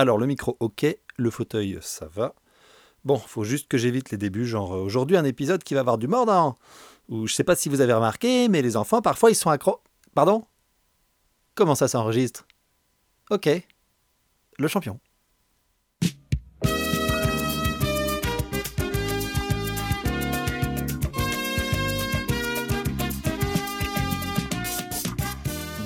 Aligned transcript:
Alors 0.00 0.16
le 0.16 0.26
micro 0.26 0.56
ok, 0.60 0.86
le 1.18 1.30
fauteuil 1.30 1.76
ça 1.82 2.06
va. 2.06 2.34
Bon, 3.04 3.18
faut 3.18 3.44
juste 3.44 3.68
que 3.68 3.76
j'évite 3.76 4.10
les 4.10 4.16
débuts, 4.16 4.46
genre 4.46 4.74
euh, 4.74 4.80
aujourd'hui 4.80 5.18
un 5.18 5.26
épisode 5.26 5.62
qui 5.62 5.74
va 5.74 5.80
avoir 5.80 5.98
du 5.98 6.08
mordant. 6.08 6.56
Ou 7.10 7.26
je 7.26 7.34
sais 7.34 7.44
pas 7.44 7.54
si 7.54 7.68
vous 7.68 7.82
avez 7.82 7.92
remarqué, 7.92 8.48
mais 8.48 8.62
les 8.62 8.78
enfants 8.78 9.02
parfois 9.02 9.30
ils 9.30 9.34
sont 9.34 9.50
accro... 9.50 9.82
Pardon? 10.14 10.46
Comment 11.54 11.74
ça 11.74 11.86
s'enregistre? 11.86 12.46
Ok. 13.28 13.50
Le 14.58 14.68
champion. 14.68 14.98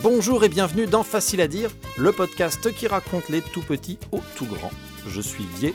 Bonjour 0.04 0.44
et 0.44 0.50
bienvenue 0.50 0.84
dans 0.84 1.02
Facile 1.02 1.40
à 1.40 1.48
dire, 1.48 1.70
le 1.96 2.12
podcast 2.12 2.70
qui 2.74 2.86
raconte 2.86 3.30
les 3.30 3.40
tout 3.40 3.62
petits 3.62 3.98
aux 4.12 4.20
tout 4.36 4.44
grands. 4.44 4.70
Je 5.06 5.22
suis 5.22 5.46
Vier 5.56 5.74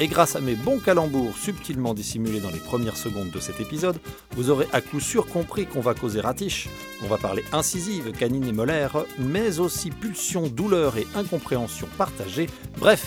et 0.00 0.08
grâce 0.08 0.34
à 0.34 0.40
mes 0.40 0.54
bons 0.54 0.78
calembours 0.78 1.36
subtilement 1.36 1.92
dissimulés 1.92 2.40
dans 2.40 2.48
les 2.48 2.58
premières 2.58 2.96
secondes 2.96 3.30
de 3.30 3.38
cet 3.38 3.60
épisode, 3.60 3.98
vous 4.30 4.48
aurez 4.48 4.66
à 4.72 4.80
coup 4.80 4.98
sûr 4.98 5.26
compris 5.26 5.66
qu'on 5.66 5.82
va 5.82 5.92
causer 5.92 6.22
ratiche, 6.22 6.70
on 7.04 7.06
va 7.06 7.18
parler 7.18 7.44
incisive, 7.52 8.12
canine 8.12 8.46
et 8.46 8.52
molaire, 8.52 9.04
mais 9.18 9.60
aussi 9.60 9.90
pulsion, 9.90 10.46
douleur 10.46 10.96
et 10.96 11.06
incompréhension 11.14 11.86
partagée, 11.98 12.46
bref, 12.78 13.06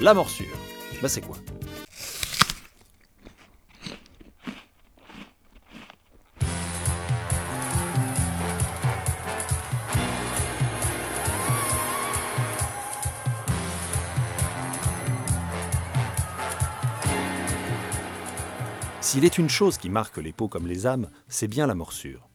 la 0.00 0.14
morsure. 0.14 0.56
Bah 1.02 1.08
c'est 1.08 1.20
quoi? 1.20 1.36
S'il 19.06 19.24
est 19.24 19.38
une 19.38 19.48
chose 19.48 19.78
qui 19.78 19.88
marque 19.88 20.16
les 20.16 20.32
peaux 20.32 20.48
comme 20.48 20.66
les 20.66 20.84
âmes, 20.84 21.08
c'est 21.28 21.46
bien 21.46 21.68
la 21.68 21.76
morsure. 21.76 22.28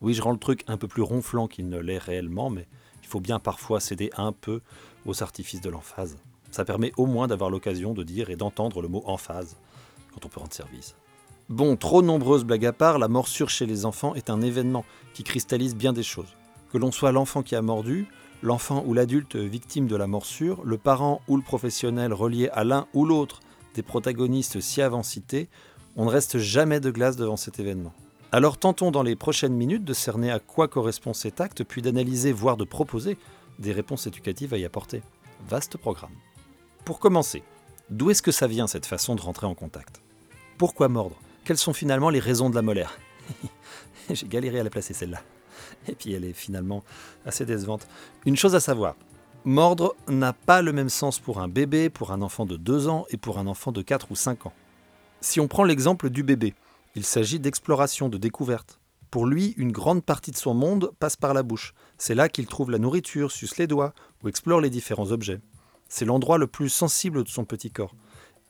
Oui, 0.00 0.14
je 0.14 0.22
rends 0.22 0.32
le 0.32 0.38
truc 0.38 0.64
un 0.66 0.78
peu 0.78 0.88
plus 0.88 1.02
ronflant 1.02 1.48
qu'il 1.48 1.68
ne 1.68 1.78
l'est 1.78 1.98
réellement, 1.98 2.48
mais 2.48 2.66
il 3.02 3.06
faut 3.06 3.20
bien 3.20 3.38
parfois 3.38 3.78
céder 3.78 4.08
un 4.16 4.32
peu 4.32 4.62
aux 5.04 5.22
artifices 5.22 5.60
de 5.60 5.68
l'emphase. 5.68 6.16
Ça 6.50 6.64
permet 6.64 6.92
au 6.96 7.04
moins 7.04 7.26
d'avoir 7.26 7.50
l'occasion 7.50 7.92
de 7.92 8.02
dire 8.04 8.30
et 8.30 8.36
d'entendre 8.36 8.80
le 8.80 8.88
mot 8.88 9.02
emphase 9.04 9.58
quand 10.14 10.24
on 10.24 10.30
peut 10.30 10.40
rendre 10.40 10.54
service. 10.54 10.96
Bon, 11.50 11.76
trop 11.76 12.00
nombreuses 12.00 12.44
blagues 12.44 12.64
à 12.64 12.72
part, 12.72 12.98
la 12.98 13.08
morsure 13.08 13.50
chez 13.50 13.66
les 13.66 13.84
enfants 13.84 14.14
est 14.14 14.30
un 14.30 14.40
événement 14.40 14.86
qui 15.12 15.24
cristallise 15.24 15.76
bien 15.76 15.92
des 15.92 16.02
choses. 16.02 16.38
Que 16.72 16.78
l'on 16.78 16.90
soit 16.90 17.12
l'enfant 17.12 17.42
qui 17.42 17.54
a 17.54 17.60
mordu, 17.60 18.08
l'enfant 18.42 18.82
ou 18.86 18.94
l'adulte 18.94 19.36
victime 19.36 19.86
de 19.86 19.96
la 19.96 20.06
morsure, 20.06 20.62
le 20.64 20.78
parent 20.78 21.20
ou 21.28 21.36
le 21.36 21.42
professionnel 21.42 22.14
relié 22.14 22.48
à 22.54 22.64
l'un 22.64 22.86
ou 22.94 23.04
l'autre 23.04 23.40
des 23.74 23.82
protagonistes 23.82 24.60
si 24.60 24.80
avant 24.80 25.02
cités, 25.02 25.50
on 25.98 26.04
ne 26.04 26.10
reste 26.10 26.38
jamais 26.38 26.78
de 26.78 26.92
glace 26.92 27.16
devant 27.16 27.36
cet 27.36 27.58
événement. 27.58 27.92
Alors 28.30 28.56
tentons 28.56 28.92
dans 28.92 29.02
les 29.02 29.16
prochaines 29.16 29.52
minutes 29.52 29.84
de 29.84 29.92
cerner 29.92 30.30
à 30.30 30.38
quoi 30.38 30.68
correspond 30.68 31.12
cet 31.12 31.40
acte, 31.40 31.64
puis 31.64 31.82
d'analyser, 31.82 32.30
voire 32.30 32.56
de 32.56 32.64
proposer 32.64 33.18
des 33.58 33.72
réponses 33.72 34.06
éducatives 34.06 34.54
à 34.54 34.58
y 34.58 34.64
apporter. 34.64 35.02
Vaste 35.48 35.76
programme. 35.76 36.12
Pour 36.84 37.00
commencer, 37.00 37.42
d'où 37.90 38.10
est-ce 38.10 38.22
que 38.22 38.30
ça 38.30 38.46
vient 38.46 38.68
cette 38.68 38.86
façon 38.86 39.16
de 39.16 39.20
rentrer 39.20 39.46
en 39.46 39.56
contact? 39.56 40.00
Pourquoi 40.56 40.88
mordre? 40.88 41.16
Quelles 41.44 41.58
sont 41.58 41.72
finalement 41.72 42.10
les 42.10 42.20
raisons 42.20 42.48
de 42.48 42.54
la 42.54 42.62
molaire? 42.62 42.96
J'ai 44.10 44.28
galéré 44.28 44.60
à 44.60 44.64
la 44.64 44.70
placer 44.70 44.94
celle-là. 44.94 45.20
Et 45.88 45.96
puis 45.96 46.12
elle 46.12 46.24
est 46.24 46.32
finalement 46.32 46.84
assez 47.26 47.44
décevante. 47.44 47.88
Une 48.24 48.36
chose 48.36 48.54
à 48.54 48.60
savoir, 48.60 48.94
mordre 49.44 49.96
n'a 50.06 50.32
pas 50.32 50.62
le 50.62 50.72
même 50.72 50.90
sens 50.90 51.18
pour 51.18 51.40
un 51.40 51.48
bébé, 51.48 51.90
pour 51.90 52.12
un 52.12 52.22
enfant 52.22 52.46
de 52.46 52.56
2 52.56 52.86
ans 52.86 53.04
et 53.10 53.16
pour 53.16 53.38
un 53.38 53.48
enfant 53.48 53.72
de 53.72 53.82
4 53.82 54.12
ou 54.12 54.14
5 54.14 54.46
ans. 54.46 54.52
Si 55.20 55.40
on 55.40 55.48
prend 55.48 55.64
l'exemple 55.64 56.10
du 56.10 56.22
bébé, 56.22 56.54
il 56.94 57.04
s'agit 57.04 57.40
d'exploration, 57.40 58.08
de 58.08 58.18
découverte. 58.18 58.78
Pour 59.10 59.26
lui, 59.26 59.54
une 59.56 59.72
grande 59.72 60.04
partie 60.04 60.30
de 60.30 60.36
son 60.36 60.54
monde 60.54 60.92
passe 61.00 61.16
par 61.16 61.34
la 61.34 61.42
bouche. 61.42 61.74
C'est 61.96 62.14
là 62.14 62.28
qu'il 62.28 62.46
trouve 62.46 62.70
la 62.70 62.78
nourriture, 62.78 63.32
suce 63.32 63.56
les 63.56 63.66
doigts 63.66 63.94
ou 64.22 64.28
explore 64.28 64.60
les 64.60 64.70
différents 64.70 65.10
objets. 65.10 65.40
C'est 65.88 66.04
l'endroit 66.04 66.38
le 66.38 66.46
plus 66.46 66.68
sensible 66.68 67.24
de 67.24 67.28
son 67.28 67.44
petit 67.44 67.70
corps. 67.70 67.94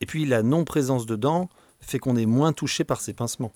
Et 0.01 0.07
puis 0.07 0.27
la 0.27 0.43
non-présence 0.43 1.07
de 1.07 1.17
dents 1.17 1.49
fait 1.81 1.99
qu'on 1.99 2.17
est 2.17 2.27
moins 2.27 2.53
touché 2.53 2.85
par 2.85 3.01
ces 3.01 3.15
pincements. 3.15 3.53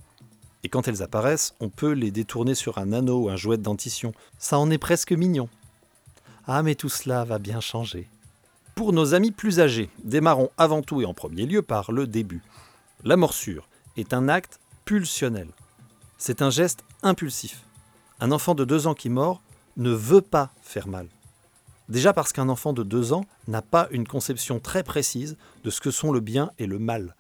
Et 0.65 0.69
quand 0.69 0.89
elles 0.89 1.03
apparaissent, 1.03 1.55
on 1.61 1.69
peut 1.69 1.93
les 1.93 2.13
détourner 2.13 2.55
sur 2.55 2.79
un 2.79 2.93
anneau 2.93 3.25
ou 3.25 3.29
un 3.29 3.37
jouet 3.37 3.59
de 3.59 3.63
dentition. 3.63 4.13
Ça 4.39 4.59
en 4.59 4.71
est 4.71 4.79
presque 4.79 5.13
mignon. 5.13 5.49
Ah 6.47 6.63
mais 6.63 6.77
tout 6.77 6.89
cela 6.89 7.25
va 7.25 7.39
bien 7.39 7.61
changer. 7.61 8.09
Pour 8.75 8.93
nos 8.93 9.13
amis 9.13 9.33
plus 9.33 9.61
âgés, 9.61 9.91
démarrons 10.03 10.51
avant 10.57 10.83
tout 10.83 11.03
et 11.03 11.05
en 11.05 11.15
premier 11.15 11.45
lieu 11.47 11.63
par 11.63 11.93
le 11.93 12.07
début. 12.07 12.43
La 13.05 13.17
morsure 13.17 13.69
est 13.97 14.15
un 14.15 14.29
acte 14.29 14.61
pulsionnel. 14.85 15.49
C'est 16.19 16.41
un 16.41 16.51
geste 16.51 16.85
impulsif. 17.03 17.65
Un 18.21 18.31
enfant 18.31 18.55
de 18.55 18.65
2 18.65 18.87
ans 18.87 18.95
qui 18.95 19.09
mord 19.09 19.43
ne 19.77 19.91
veut 19.91 20.21
pas 20.21 20.53
faire 20.63 20.87
mal. 20.87 21.09
Déjà 21.89 22.13
parce 22.13 22.33
qu'un 22.33 22.49
enfant 22.49 22.73
de 22.73 22.85
2 22.85 23.13
ans 23.13 23.25
n'a 23.49 23.61
pas 23.61 23.89
une 23.91 24.07
conception 24.07 24.61
très 24.61 24.85
précise 24.85 25.37
de 25.65 25.71
ce 25.71 25.81
que 25.81 25.91
sont 25.91 26.13
le 26.13 26.21
bien 26.21 26.53
et 26.61 26.67
le 26.67 26.79
mal. 26.79 27.17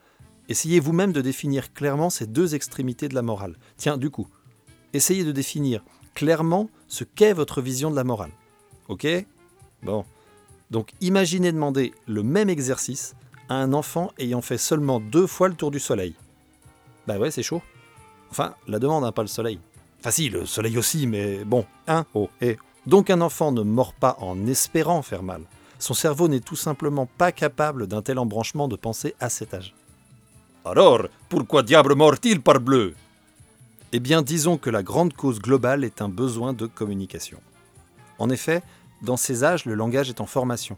Essayez 0.48 0.78
vous-même 0.78 1.12
de 1.12 1.21
définir 1.21 1.72
clairement 1.72 2.10
ces 2.10 2.28
deux 2.28 2.54
extrémités 2.54 3.09
de 3.09 3.16
la 3.16 3.22
morale. 3.22 3.56
Tiens, 3.76 3.97
du 3.97 4.09
coup, 4.09 4.28
essayez 4.92 5.25
de 5.25 5.32
définir 5.32 5.82
clairement 6.15 6.71
ce 6.87 7.03
qu'est 7.03 7.32
votre 7.32 7.60
vision 7.60 7.91
de 7.91 7.97
la 7.97 8.04
morale. 8.04 8.31
Ok? 8.87 9.06
Bon. 9.82 10.04
Donc 10.71 10.92
imaginez 11.00 11.50
demander 11.50 11.92
le 12.06 12.22
même 12.22 12.48
exercice 12.48 13.16
un 13.55 13.73
enfant 13.73 14.13
ayant 14.19 14.43
fait 14.43 14.59
seulement 14.59 15.01
deux 15.01 15.27
fois 15.27 15.49
le 15.49 15.55
tour 15.55 15.71
du 15.71 15.81
soleil. 15.81 16.15
Bah 17.07 17.19
ouais, 17.19 17.31
c'est 17.31 17.43
chaud. 17.43 17.63
Enfin, 18.31 18.55
la 18.69 18.79
demande, 18.79 19.05
hein, 19.05 19.13
pas 19.13 19.23
le 19.23 19.29
soleil. 19.29 19.59
Enfin 20.01 20.11
si, 20.11 20.29
le 20.29 20.47
soleil 20.47 20.79
aussi, 20.79 21.07
mais 21.07 21.45
bon, 21.45 21.65
hein, 21.87 22.07
oh, 22.15 22.31
et. 22.41 22.59
Donc 22.87 23.11
un 23.11 23.21
enfant 23.21 23.53
ne 23.53 23.63
mord 23.63 23.93
pas 23.93 24.17
en 24.21 24.47
espérant 24.47 25.03
faire 25.03 25.23
mal. 25.23 25.43
Son 25.79 25.95
cerveau 25.95 26.29
n'est 26.29 26.41
tout 26.41 26.57
simplement 26.57 27.07
pas 27.07 27.31
capable 27.31 27.87
d'un 27.87 28.03
tel 28.03 28.19
embranchement 28.19 28.69
de 28.69 28.77
pensée 28.77 29.15
à 29.21 29.29
cet 29.29 29.55
âge. 29.55 29.75
Alors, 30.65 31.07
pourquoi 31.29 31.63
diable 31.63 31.95
mord-il 31.95 32.41
par 32.41 32.61
bleu? 32.61 32.95
Eh 33.93 34.01
bien, 34.01 34.23
disons 34.23 34.59
que 34.59 34.71
la 34.71 34.83
grande 34.83 35.13
cause 35.13 35.41
globale 35.41 35.84
est 35.84 36.01
un 36.01 36.09
besoin 36.09 36.53
de 36.53 36.67
communication. 36.67 37.41
En 38.19 38.31
effet, 38.31 38.63
dans 39.03 39.17
ces 39.17 39.45
âges, 39.45 39.65
le 39.65 39.75
langage 39.75 40.09
est 40.09 40.21
en 40.21 40.27
formation. 40.27 40.77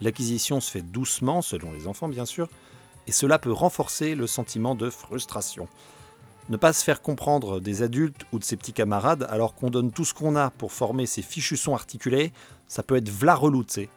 L'acquisition 0.00 0.60
se 0.60 0.70
fait 0.70 0.82
doucement, 0.82 1.42
selon 1.42 1.72
les 1.72 1.86
enfants 1.86 2.08
bien 2.08 2.26
sûr, 2.26 2.48
et 3.06 3.12
cela 3.12 3.38
peut 3.38 3.52
renforcer 3.52 4.14
le 4.14 4.26
sentiment 4.26 4.74
de 4.74 4.90
frustration. 4.90 5.68
Ne 6.48 6.56
pas 6.56 6.72
se 6.72 6.84
faire 6.84 7.02
comprendre 7.02 7.60
des 7.60 7.82
adultes 7.82 8.24
ou 8.32 8.38
de 8.38 8.44
ses 8.44 8.56
petits 8.56 8.72
camarades 8.72 9.26
alors 9.30 9.54
qu'on 9.54 9.70
donne 9.70 9.90
tout 9.90 10.04
ce 10.04 10.14
qu'on 10.14 10.36
a 10.36 10.50
pour 10.50 10.72
former 10.72 11.06
ces 11.06 11.22
fichus 11.22 11.56
sons 11.56 11.74
articulés, 11.74 12.32
ça 12.68 12.82
peut 12.82 12.96
être 12.96 13.08
v'là 13.08 13.34
relouté. 13.34 13.88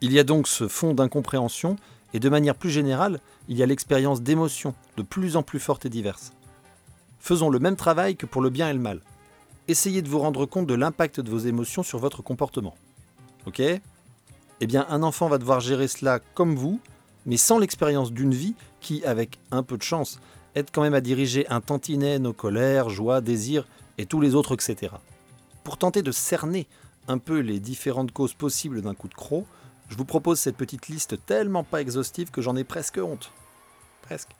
Il 0.00 0.12
y 0.12 0.18
a 0.18 0.24
donc 0.24 0.48
ce 0.48 0.66
fond 0.66 0.94
d'incompréhension, 0.94 1.76
et 2.12 2.18
de 2.18 2.28
manière 2.28 2.56
plus 2.56 2.70
générale, 2.70 3.20
il 3.48 3.56
y 3.56 3.62
a 3.62 3.66
l'expérience 3.66 4.22
d'émotions 4.22 4.74
de 4.96 5.02
plus 5.02 5.36
en 5.36 5.42
plus 5.42 5.60
fortes 5.60 5.86
et 5.86 5.90
diverses. 5.90 6.32
Faisons 7.20 7.50
le 7.50 7.58
même 7.58 7.76
travail 7.76 8.16
que 8.16 8.26
pour 8.26 8.42
le 8.42 8.50
bien 8.50 8.68
et 8.68 8.72
le 8.72 8.80
mal. 8.80 9.02
Essayez 9.68 10.02
de 10.02 10.08
vous 10.08 10.18
rendre 10.18 10.46
compte 10.46 10.66
de 10.66 10.74
l'impact 10.74 11.20
de 11.20 11.30
vos 11.30 11.38
émotions 11.38 11.82
sur 11.82 11.98
votre 11.98 12.22
comportement. 12.22 12.74
Ok? 13.46 13.62
Eh 14.60 14.66
bien 14.66 14.86
un 14.88 15.02
enfant 15.02 15.28
va 15.28 15.38
devoir 15.38 15.60
gérer 15.60 15.88
cela 15.88 16.20
comme 16.34 16.56
vous, 16.56 16.80
mais 17.26 17.36
sans 17.36 17.58
l'expérience 17.58 18.12
d'une 18.12 18.34
vie 18.34 18.54
qui, 18.80 19.04
avec 19.04 19.38
un 19.50 19.62
peu 19.62 19.76
de 19.76 19.82
chance, 19.82 20.20
aide 20.54 20.68
quand 20.72 20.82
même 20.82 20.94
à 20.94 21.00
diriger 21.00 21.46
un 21.48 21.60
tantinet 21.60 22.18
nos 22.18 22.32
colères, 22.32 22.88
joies, 22.88 23.20
désirs 23.20 23.66
et 23.98 24.06
tous 24.06 24.20
les 24.20 24.34
autres, 24.34 24.54
etc. 24.54 24.94
Pour 25.64 25.76
tenter 25.76 26.02
de 26.02 26.12
cerner 26.12 26.66
un 27.08 27.18
peu 27.18 27.38
les 27.38 27.60
différentes 27.60 28.12
causes 28.12 28.34
possibles 28.34 28.82
d'un 28.82 28.94
coup 28.94 29.08
de 29.08 29.14
croc, 29.14 29.44
je 29.88 29.96
vous 29.96 30.04
propose 30.04 30.38
cette 30.38 30.56
petite 30.56 30.88
liste 30.88 31.24
tellement 31.26 31.64
pas 31.64 31.80
exhaustive 31.80 32.30
que 32.30 32.42
j'en 32.42 32.56
ai 32.56 32.64
presque 32.64 32.98
honte. 32.98 33.32
Presque. 34.02 34.30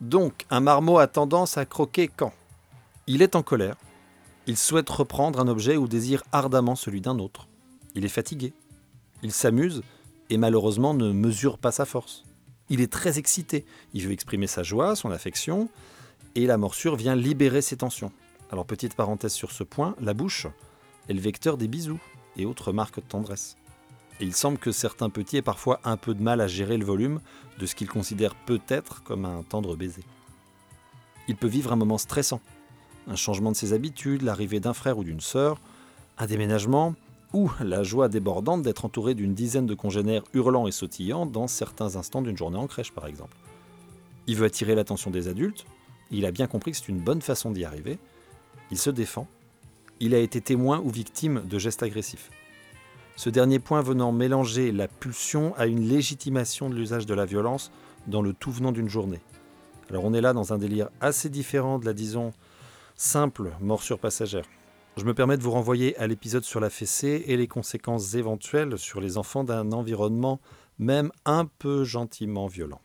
Donc, 0.00 0.46
un 0.50 0.60
marmot 0.60 0.98
a 0.98 1.06
tendance 1.06 1.58
à 1.58 1.64
croquer 1.64 2.08
quand? 2.08 2.32
Il 3.06 3.22
est 3.22 3.34
en 3.34 3.42
colère, 3.42 3.76
il 4.46 4.56
souhaite 4.56 4.88
reprendre 4.88 5.40
un 5.40 5.48
objet 5.48 5.76
ou 5.76 5.88
désire 5.88 6.22
ardemment 6.32 6.76
celui 6.76 7.00
d'un 7.00 7.18
autre, 7.18 7.48
il 7.94 8.04
est 8.04 8.08
fatigué, 8.08 8.52
il 9.22 9.32
s'amuse 9.32 9.82
et 10.30 10.36
malheureusement 10.36 10.94
ne 10.94 11.12
mesure 11.12 11.58
pas 11.58 11.72
sa 11.72 11.84
force. 11.84 12.24
Il 12.68 12.80
est 12.80 12.92
très 12.92 13.18
excité, 13.18 13.64
il 13.94 14.06
veut 14.06 14.12
exprimer 14.12 14.46
sa 14.46 14.62
joie, 14.62 14.94
son 14.94 15.10
affection, 15.10 15.68
et 16.36 16.46
la 16.46 16.56
morsure 16.56 16.96
vient 16.96 17.16
libérer 17.16 17.62
ses 17.62 17.76
tensions. 17.76 18.12
Alors 18.52 18.64
petite 18.64 18.94
parenthèse 18.94 19.32
sur 19.32 19.50
ce 19.50 19.64
point, 19.64 19.96
la 20.00 20.14
bouche 20.14 20.46
est 21.08 21.12
le 21.12 21.20
vecteur 21.20 21.56
des 21.56 21.68
bisous 21.68 22.00
et 22.36 22.46
autres 22.46 22.72
marques 22.72 23.00
de 23.00 23.06
tendresse. 23.06 23.56
Il 24.20 24.34
semble 24.34 24.58
que 24.58 24.70
certains 24.70 25.10
petits 25.10 25.38
aient 25.38 25.42
parfois 25.42 25.80
un 25.82 25.96
peu 25.96 26.14
de 26.14 26.22
mal 26.22 26.40
à 26.40 26.46
gérer 26.46 26.76
le 26.76 26.84
volume 26.84 27.20
de 27.58 27.66
ce 27.66 27.74
qu'ils 27.74 27.88
considèrent 27.88 28.34
peut-être 28.34 29.02
comme 29.02 29.24
un 29.24 29.42
tendre 29.42 29.76
baiser. 29.76 30.04
Il 31.26 31.36
peut 31.36 31.48
vivre 31.48 31.72
un 31.72 31.76
moment 31.76 31.98
stressant, 31.98 32.40
un 33.08 33.16
changement 33.16 33.50
de 33.50 33.56
ses 33.56 33.72
habitudes, 33.72 34.22
l'arrivée 34.22 34.60
d'un 34.60 34.74
frère 34.74 34.98
ou 34.98 35.04
d'une 35.04 35.20
sœur, 35.20 35.58
un 36.18 36.26
déménagement, 36.26 36.94
ou 37.32 37.50
la 37.60 37.82
joie 37.82 38.08
débordante 38.08 38.62
d'être 38.62 38.84
entouré 38.84 39.14
d'une 39.14 39.34
dizaine 39.34 39.66
de 39.66 39.74
congénères 39.74 40.24
hurlants 40.34 40.66
et 40.66 40.72
sautillants 40.72 41.26
dans 41.26 41.46
certains 41.46 41.96
instants 41.96 42.22
d'une 42.22 42.36
journée 42.36 42.58
en 42.58 42.66
crèche 42.66 42.92
par 42.92 43.06
exemple. 43.06 43.36
Il 44.26 44.36
veut 44.36 44.46
attirer 44.46 44.74
l'attention 44.74 45.10
des 45.10 45.28
adultes, 45.28 45.64
il 46.10 46.26
a 46.26 46.32
bien 46.32 46.46
compris 46.46 46.72
que 46.72 46.76
c'est 46.76 46.88
une 46.88 47.00
bonne 47.00 47.22
façon 47.22 47.50
d'y 47.50 47.64
arriver, 47.64 47.98
il 48.70 48.78
se 48.78 48.90
défend, 48.90 49.26
il 50.00 50.14
a 50.14 50.18
été 50.18 50.40
témoin 50.40 50.80
ou 50.84 50.90
victime 50.90 51.42
de 51.48 51.58
gestes 51.58 51.82
agressifs. 51.82 52.30
Ce 53.16 53.28
dernier 53.28 53.58
point 53.58 53.82
venant 53.82 54.12
mélanger 54.12 54.72
la 54.72 54.88
pulsion 54.88 55.54
à 55.56 55.66
une 55.66 55.86
légitimation 55.88 56.70
de 56.70 56.74
l'usage 56.74 57.06
de 57.06 57.14
la 57.14 57.26
violence 57.26 57.70
dans 58.06 58.22
le 58.22 58.32
tout 58.32 58.50
venant 58.50 58.72
d'une 58.72 58.88
journée. 58.88 59.20
Alors 59.90 60.04
on 60.04 60.14
est 60.14 60.20
là 60.20 60.32
dans 60.32 60.52
un 60.52 60.58
délire 60.58 60.88
assez 61.00 61.28
différent 61.28 61.78
de 61.78 61.84
la, 61.84 61.92
disons, 61.92 62.32
simple 62.96 63.50
morsure 63.60 63.98
passagère. 63.98 64.44
Je 64.96 65.04
me 65.04 65.14
permets 65.14 65.36
de 65.36 65.42
vous 65.42 65.52
renvoyer 65.52 65.96
à 65.98 66.06
l'épisode 66.06 66.44
sur 66.44 66.60
la 66.60 66.68
fessée 66.68 67.24
et 67.26 67.36
les 67.36 67.46
conséquences 67.46 68.14
éventuelles 68.14 68.76
sur 68.76 69.00
les 69.00 69.16
enfants 69.18 69.44
d'un 69.44 69.72
environnement 69.72 70.40
même 70.78 71.10
un 71.24 71.46
peu 71.46 71.84
gentiment 71.84 72.46
violent. 72.46 72.80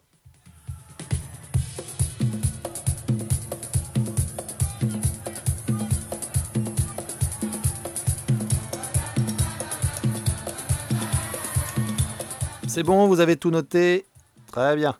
C'est 12.67 12.83
bon, 12.83 13.07
vous 13.07 13.21
avez 13.21 13.37
tout 13.37 13.51
noté 13.51 14.05
Très 14.51 14.75
bien. 14.75 14.97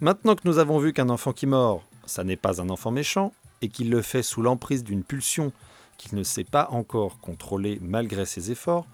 Maintenant 0.00 0.34
que 0.36 0.42
nous 0.44 0.58
avons 0.58 0.78
vu 0.78 0.92
qu'un 0.92 1.08
enfant 1.08 1.32
qui 1.32 1.46
mord, 1.46 1.82
ça 2.06 2.24
n'est 2.24 2.36
pas 2.36 2.60
un 2.60 2.68
enfant 2.68 2.90
méchant, 2.90 3.32
et 3.62 3.68
qu'il 3.68 3.88
le 3.88 4.02
fait 4.02 4.22
sous 4.22 4.42
l'emprise 4.42 4.84
d'une 4.84 5.02
pulsion 5.02 5.52
qu'il 5.96 6.16
ne 6.16 6.22
sait 6.22 6.44
pas 6.44 6.68
encore 6.70 7.18
contrôler 7.18 7.78
malgré 7.80 8.26
ses 8.26 8.50
efforts, 8.50 8.86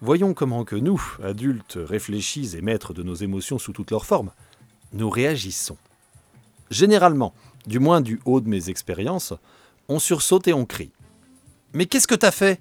voyons 0.00 0.34
comment 0.34 0.64
que 0.64 0.76
nous, 0.76 1.02
adultes 1.22 1.78
réfléchis 1.80 2.56
et 2.56 2.60
maîtres 2.60 2.94
de 2.94 3.02
nos 3.02 3.14
émotions 3.14 3.58
sous 3.58 3.72
toutes 3.72 3.90
leurs 3.90 4.06
formes, 4.06 4.32
nous 4.92 5.10
réagissons. 5.10 5.76
Généralement, 6.70 7.34
du 7.66 7.78
moins 7.78 8.00
du 8.00 8.20
haut 8.24 8.40
de 8.40 8.48
mes 8.48 8.70
expériences, 8.70 9.34
on 9.88 9.98
sursaute 9.98 10.48
et 10.48 10.52
on 10.52 10.66
crie. 10.66 10.92
Mais 11.72 11.86
qu'est-ce 11.86 12.06
que 12.06 12.14
t'as 12.14 12.30
fait? 12.30 12.60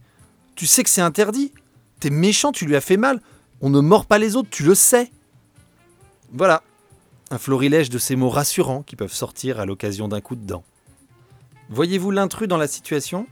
Tu 0.56 0.66
sais 0.66 0.84
que 0.84 0.90
c'est 0.90 1.02
interdit? 1.02 1.54
T'es 2.00 2.10
méchant, 2.10 2.52
tu 2.52 2.66
lui 2.66 2.76
as 2.76 2.82
fait 2.82 2.98
mal 2.98 3.22
On 3.62 3.70
ne 3.70 3.80
mord 3.80 4.06
pas 4.06 4.18
les 4.18 4.36
autres, 4.36 4.50
tu 4.50 4.64
le 4.64 4.76
sais 4.76 5.12
Voilà, 6.32 6.64
un 7.32 7.38
florilège 7.38 7.90
de 7.90 7.98
ces 7.98 8.16
mots 8.16 8.30
rassurants 8.30 8.84
qui 8.84 8.96
peuvent 8.96 9.14
sortir 9.14 9.60
à 9.60 9.66
l'occasion 9.66 10.08
d'un 10.08 10.22
coup 10.22 10.36
de 10.36 10.46
dent. 10.46 10.64
Voyez-vous 11.70 12.12
l'intrus 12.12 12.48
dans 12.48 12.58
la 12.58 12.68
situation? 12.68 13.28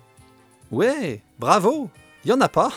Ouais, 0.75 1.21
bravo 1.39 1.89
Il 2.25 2.33
en 2.33 2.41
a 2.41 2.49
pas 2.49 2.69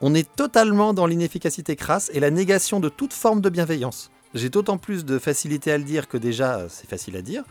On 0.00 0.14
est 0.14 0.26
totalement 0.36 0.94
dans 0.94 1.04
l'inefficacité 1.04 1.76
crasse 1.76 2.10
et 2.14 2.18
la 2.18 2.30
négation 2.30 2.80
de 2.80 2.88
toute 2.88 3.12
forme 3.12 3.42
de 3.42 3.50
bienveillance. 3.50 4.10
J'ai 4.32 4.48
d'autant 4.48 4.78
plus 4.78 5.04
de 5.04 5.18
facilité 5.18 5.70
à 5.70 5.76
le 5.76 5.84
dire 5.84 6.08
que 6.08 6.16
déjà 6.16 6.66
c'est 6.70 6.88
facile 6.88 7.14
à 7.14 7.20
dire, 7.20 7.44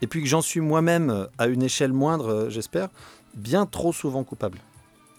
et 0.00 0.06
puis 0.06 0.22
que 0.22 0.28
j'en 0.28 0.42
suis 0.42 0.60
moi-même, 0.60 1.26
à 1.38 1.48
une 1.48 1.64
échelle 1.64 1.92
moindre, 1.92 2.46
j'espère, 2.50 2.88
bien 3.34 3.66
trop 3.66 3.92
souvent 3.92 4.22
coupable. 4.22 4.60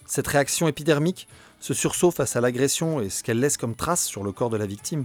Cette 0.06 0.28
réaction 0.28 0.68
épidermique, 0.68 1.28
ce 1.60 1.74
sursaut 1.74 2.10
face 2.10 2.34
à 2.34 2.40
l'agression 2.40 3.02
et 3.02 3.10
ce 3.10 3.22
qu'elle 3.22 3.40
laisse 3.40 3.58
comme 3.58 3.74
trace 3.74 4.06
sur 4.06 4.24
le 4.24 4.32
corps 4.32 4.48
de 4.48 4.56
la 4.56 4.64
victime, 4.64 5.04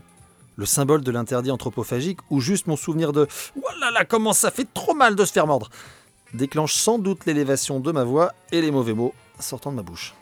le 0.55 0.65
symbole 0.65 1.01
de 1.01 1.11
l'interdit 1.11 1.51
anthropophagique, 1.51 2.19
ou 2.29 2.39
juste 2.39 2.67
mon 2.67 2.77
souvenir 2.77 3.11
de 3.11 3.27
Oh 3.57 3.79
là 3.81 3.91
là, 3.91 4.05
comment 4.05 4.31
ça 4.31 4.49
fait 4.49 4.67
trop 4.73 4.93
mal 4.93 5.17
de 5.17 5.25
se 5.25 5.33
faire 5.33 5.45
mordre 5.45 5.69
déclenche 6.33 6.73
sans 6.73 6.99
doute 6.99 7.25
l'élévation 7.25 7.79
de 7.79 7.91
ma 7.91 8.03
voix 8.03 8.33
et 8.51 8.61
les 8.61 8.71
mauvais 8.71 8.93
mots 8.93 9.13
sortant 9.39 9.71
de 9.71 9.77
ma 9.77 9.83
bouche. 9.83 10.15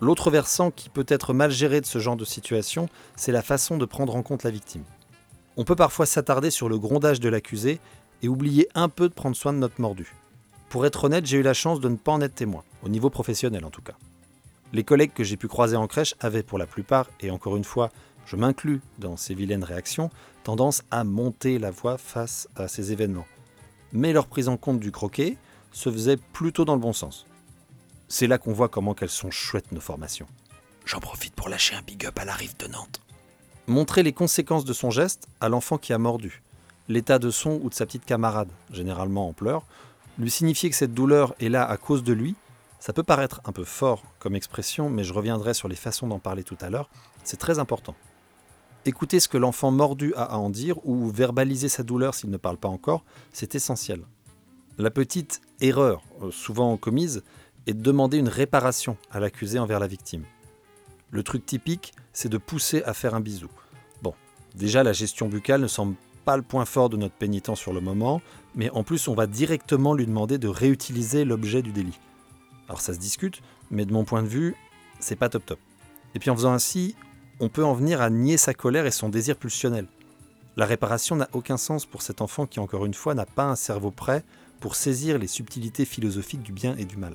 L'autre 0.00 0.30
versant 0.30 0.70
qui 0.70 0.88
peut 0.88 1.04
être 1.08 1.34
mal 1.34 1.50
géré 1.50 1.80
de 1.80 1.86
ce 1.86 1.98
genre 1.98 2.16
de 2.16 2.24
situation, 2.24 2.88
c'est 3.16 3.32
la 3.32 3.42
façon 3.42 3.76
de 3.76 3.84
prendre 3.84 4.16
en 4.16 4.22
compte 4.22 4.44
la 4.44 4.50
victime. 4.50 4.84
On 5.56 5.64
peut 5.64 5.76
parfois 5.76 6.06
s'attarder 6.06 6.50
sur 6.50 6.68
le 6.68 6.78
grondage 6.78 7.20
de 7.20 7.28
l'accusé 7.28 7.80
et 8.22 8.28
oublier 8.28 8.68
un 8.74 8.88
peu 8.88 9.08
de 9.08 9.14
prendre 9.14 9.36
soin 9.36 9.52
de 9.52 9.58
notre 9.58 9.80
mordu. 9.80 10.14
Pour 10.70 10.86
être 10.86 11.04
honnête, 11.04 11.26
j'ai 11.26 11.38
eu 11.38 11.42
la 11.42 11.54
chance 11.54 11.80
de 11.80 11.88
ne 11.88 11.96
pas 11.96 12.12
en 12.12 12.20
être 12.20 12.34
témoin, 12.34 12.64
au 12.82 12.88
niveau 12.88 13.10
professionnel 13.10 13.64
en 13.64 13.70
tout 13.70 13.82
cas. 13.82 13.94
Les 14.72 14.84
collègues 14.84 15.12
que 15.12 15.24
j'ai 15.24 15.36
pu 15.36 15.48
croiser 15.48 15.76
en 15.76 15.86
crèche 15.86 16.14
avaient 16.20 16.44
pour 16.44 16.56
la 16.56 16.66
plupart, 16.66 17.10
et 17.20 17.30
encore 17.30 17.56
une 17.56 17.64
fois, 17.64 17.90
je 18.24 18.36
m'inclus 18.36 18.80
dans 18.98 19.16
ces 19.16 19.34
vilaines 19.34 19.64
réactions, 19.64 20.10
tendance 20.44 20.82
à 20.90 21.02
monter 21.02 21.58
la 21.58 21.72
voix 21.72 21.98
face 21.98 22.48
à 22.54 22.68
ces 22.68 22.92
événements. 22.92 23.26
Mais 23.92 24.12
leur 24.12 24.26
prise 24.26 24.48
en 24.48 24.56
compte 24.56 24.80
du 24.80 24.92
croquet 24.92 25.36
se 25.72 25.90
faisait 25.90 26.16
plutôt 26.16 26.64
dans 26.64 26.74
le 26.74 26.80
bon 26.80 26.92
sens. 26.92 27.26
C'est 28.08 28.26
là 28.26 28.38
qu'on 28.38 28.52
voit 28.52 28.68
comment 28.68 28.94
qu'elles 28.94 29.08
sont 29.08 29.30
chouettes 29.30 29.72
nos 29.72 29.80
formations. 29.80 30.26
J'en 30.84 31.00
profite 31.00 31.34
pour 31.34 31.48
lâcher 31.48 31.76
un 31.76 31.82
big 31.82 32.06
up 32.06 32.18
à 32.18 32.24
la 32.24 32.34
rive 32.34 32.56
de 32.56 32.66
Nantes. 32.66 33.00
Montrer 33.66 34.02
les 34.02 34.12
conséquences 34.12 34.64
de 34.64 34.72
son 34.72 34.90
geste 34.90 35.28
à 35.40 35.48
l'enfant 35.48 35.78
qui 35.78 35.92
a 35.92 35.98
mordu, 35.98 36.42
l'état 36.88 37.18
de 37.20 37.30
son 37.30 37.60
ou 37.62 37.68
de 37.68 37.74
sa 37.74 37.86
petite 37.86 38.04
camarade, 38.04 38.48
généralement 38.72 39.28
en 39.28 39.32
pleurs, 39.32 39.64
lui 40.18 40.30
signifier 40.30 40.70
que 40.70 40.76
cette 40.76 40.94
douleur 40.94 41.34
est 41.38 41.48
là 41.48 41.64
à 41.64 41.76
cause 41.76 42.02
de 42.02 42.12
lui, 42.12 42.34
ça 42.80 42.92
peut 42.92 43.02
paraître 43.02 43.40
un 43.44 43.52
peu 43.52 43.64
fort 43.64 44.02
comme 44.18 44.34
expression, 44.34 44.90
mais 44.90 45.04
je 45.04 45.12
reviendrai 45.12 45.54
sur 45.54 45.68
les 45.68 45.76
façons 45.76 46.08
d'en 46.08 46.18
parler 46.18 46.42
tout 46.42 46.58
à 46.60 46.70
l'heure, 46.70 46.90
c'est 47.22 47.36
très 47.36 47.58
important. 47.58 47.94
Écouter 48.86 49.20
ce 49.20 49.28
que 49.28 49.36
l'enfant 49.36 49.70
mordu 49.70 50.14
a 50.14 50.22
à 50.22 50.36
en 50.36 50.48
dire 50.48 50.78
ou 50.86 51.10
verbaliser 51.10 51.68
sa 51.68 51.82
douleur 51.82 52.14
s'il 52.14 52.30
ne 52.30 52.38
parle 52.38 52.56
pas 52.56 52.68
encore, 52.68 53.04
c'est 53.32 53.54
essentiel. 53.54 54.00
La 54.78 54.90
petite 54.90 55.42
erreur, 55.60 56.02
euh, 56.22 56.30
souvent 56.30 56.74
commise, 56.78 57.22
est 57.66 57.74
de 57.74 57.82
demander 57.82 58.16
une 58.16 58.28
réparation 58.28 58.96
à 59.10 59.20
l'accusé 59.20 59.58
envers 59.58 59.80
la 59.80 59.86
victime. 59.86 60.24
Le 61.10 61.22
truc 61.22 61.44
typique, 61.44 61.92
c'est 62.14 62.30
de 62.30 62.38
pousser 62.38 62.82
à 62.84 62.94
faire 62.94 63.14
un 63.14 63.20
bisou. 63.20 63.50
Bon, 64.00 64.14
déjà 64.54 64.82
la 64.82 64.94
gestion 64.94 65.28
buccale 65.28 65.60
ne 65.60 65.66
semble 65.66 65.96
pas 66.24 66.38
le 66.38 66.42
point 66.42 66.64
fort 66.64 66.88
de 66.88 66.96
notre 66.96 67.14
pénitent 67.14 67.54
sur 67.56 67.74
le 67.74 67.82
moment, 67.82 68.22
mais 68.54 68.70
en 68.70 68.82
plus 68.82 69.08
on 69.08 69.14
va 69.14 69.26
directement 69.26 69.92
lui 69.92 70.06
demander 70.06 70.38
de 70.38 70.48
réutiliser 70.48 71.26
l'objet 71.26 71.60
du 71.60 71.72
délit. 71.72 71.98
Alors 72.66 72.80
ça 72.80 72.94
se 72.94 72.98
discute, 72.98 73.42
mais 73.70 73.84
de 73.84 73.92
mon 73.92 74.04
point 74.04 74.22
de 74.22 74.28
vue, 74.28 74.54
c'est 75.00 75.16
pas 75.16 75.28
top 75.28 75.44
top. 75.44 75.58
Et 76.14 76.18
puis 76.18 76.30
en 76.30 76.36
faisant 76.36 76.52
ainsi, 76.52 76.94
on 77.40 77.48
peut 77.48 77.64
en 77.64 77.72
venir 77.72 78.00
à 78.02 78.10
nier 78.10 78.36
sa 78.36 78.54
colère 78.54 78.86
et 78.86 78.90
son 78.90 79.08
désir 79.08 79.36
pulsionnel. 79.36 79.86
La 80.56 80.66
réparation 80.66 81.16
n'a 81.16 81.28
aucun 81.32 81.56
sens 81.56 81.86
pour 81.86 82.02
cet 82.02 82.20
enfant 82.20 82.46
qui, 82.46 82.60
encore 82.60 82.84
une 82.84 82.94
fois, 82.94 83.14
n'a 83.14 83.26
pas 83.26 83.44
un 83.44 83.56
cerveau 83.56 83.90
prêt 83.90 84.22
pour 84.60 84.74
saisir 84.74 85.18
les 85.18 85.26
subtilités 85.26 85.86
philosophiques 85.86 86.42
du 86.42 86.52
bien 86.52 86.76
et 86.76 86.84
du 86.84 86.96
mal. 86.96 87.14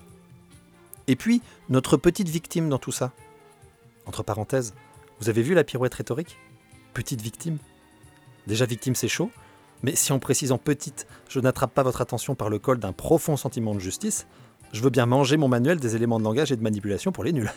Et 1.08 1.16
puis, 1.16 1.44
notre 1.70 1.96
petite 1.96 2.28
victime 2.28 2.70
dans 2.70 2.80
tout 2.80 2.92
ça. 2.92 3.12
Entre 4.08 4.24
parenthèses, 4.24 4.74
vous 5.20 5.30
avez 5.30 5.44
vu 5.44 5.54
la 5.54 5.64
pirouette 5.64 5.94
rhétorique? 5.94 6.38
Petite 6.96 7.22
victime? 7.22 7.60
Déjà 8.48 8.66
victime 8.66 8.96
c'est 8.96 9.08
chaud, 9.08 9.30
mais 9.84 9.96
si 9.96 10.12
en 10.12 10.20
précisant 10.20 10.58
petite, 10.58 11.06
je 11.30 11.40
n'attrape 11.40 11.74
pas 11.74 11.84
votre 11.84 12.02
attention 12.02 12.34
par 12.34 12.50
le 12.50 12.58
col 12.58 12.80
d'un 12.80 12.94
profond 12.94 13.38
sentiment 13.38 13.76
de 13.76 13.80
justice, 13.80 14.26
je 14.72 14.82
veux 14.82 14.90
bien 14.90 15.06
manger 15.06 15.38
mon 15.38 15.48
manuel 15.48 15.80
des 15.80 15.96
éléments 15.96 16.20
de 16.20 16.24
langage 16.24 16.52
et 16.52 16.56
de 16.56 16.64
manipulation 16.64 17.12
pour 17.12 17.24
les 17.24 17.34
nuls. 17.34 17.52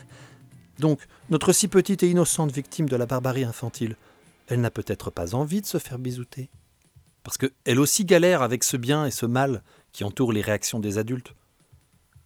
Donc, 0.78 1.00
notre 1.30 1.52
si 1.52 1.68
petite 1.68 2.02
et 2.02 2.10
innocente 2.10 2.52
victime 2.52 2.88
de 2.88 2.96
la 2.96 3.06
barbarie 3.06 3.44
infantile, 3.44 3.96
elle 4.46 4.60
n'a 4.60 4.70
peut-être 4.70 5.10
pas 5.10 5.34
envie 5.34 5.60
de 5.60 5.66
se 5.66 5.78
faire 5.78 5.98
bisouter. 5.98 6.48
Parce 7.22 7.36
qu'elle 7.36 7.80
aussi 7.80 8.04
galère 8.04 8.42
avec 8.42 8.64
ce 8.64 8.76
bien 8.76 9.04
et 9.04 9.10
ce 9.10 9.26
mal 9.26 9.62
qui 9.92 10.04
entourent 10.04 10.32
les 10.32 10.40
réactions 10.40 10.80
des 10.80 10.98
adultes. 10.98 11.34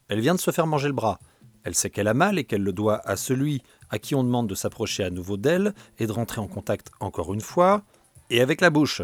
Elle 0.09 0.21
vient 0.21 0.35
de 0.35 0.41
se 0.41 0.51
faire 0.51 0.67
manger 0.67 0.89
le 0.89 0.95
bras. 0.95 1.19
Elle 1.65 1.75
sait 1.75 1.91
qu'elle 1.91 2.09
a 2.09 2.15
mal 2.15 2.39
et 2.39 2.45
qu'elle 2.45 2.63
le 2.63 2.73
doit 2.73 3.01
à 3.09 3.17
celui 3.17 3.63
à 3.91 3.99
qui 3.99 4.15
on 4.15 4.25
demande 4.25 4.49
de 4.49 4.55
s'approcher 4.55 5.05
à 5.05 5.11
nouveau 5.11 5.37
d'elle 5.37 5.75
et 5.99 6.07
de 6.07 6.13
rentrer 6.13 6.41
en 6.41 6.49
contact 6.49 6.91
encore 7.01 7.35
une 7.35 7.41
fois, 7.41 7.83
et 8.31 8.41
avec 8.41 8.61
la 8.61 8.71
bouche. 8.71 9.03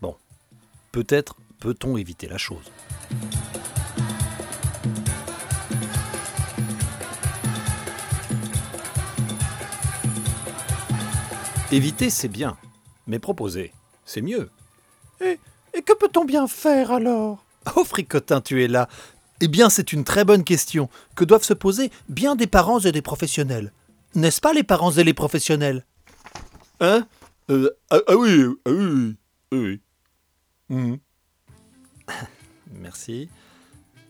Bon, 0.00 0.16
peut-être 0.90 1.36
peut-on 1.60 1.96
éviter 1.96 2.26
la 2.26 2.38
chose. 2.38 2.72
Éviter, 11.72 12.10
c'est 12.10 12.28
bien, 12.28 12.58
mais 13.06 13.18
proposer, 13.18 13.72
c'est 14.04 14.20
mieux. 14.20 14.50
Et, 15.22 15.38
et 15.72 15.80
que 15.80 15.94
peut-on 15.94 16.26
bien 16.26 16.46
faire 16.46 16.92
alors? 16.92 17.46
Oh, 17.76 17.84
fricotin, 17.84 18.42
tu 18.42 18.62
es 18.62 18.68
là. 18.68 18.90
Eh 19.40 19.48
bien, 19.48 19.70
c'est 19.70 19.94
une 19.94 20.04
très 20.04 20.26
bonne 20.26 20.44
question 20.44 20.90
que 21.16 21.24
doivent 21.24 21.44
se 21.44 21.54
poser 21.54 21.90
bien 22.10 22.36
des 22.36 22.46
parents 22.46 22.80
et 22.80 22.92
des 22.92 23.00
professionnels. 23.00 23.72
N'est-ce 24.14 24.42
pas 24.42 24.52
les 24.52 24.64
parents 24.64 24.90
et 24.90 25.02
les 25.02 25.14
professionnels? 25.14 25.86
Hein? 26.80 27.06
Euh, 27.48 27.70
ah, 27.88 28.00
ah, 28.06 28.16
oui, 28.16 28.44
ah 28.66 28.70
oui, 28.70 29.16
oui. 29.52 29.80
Mmh. 30.68 30.96
Merci. 32.72 33.30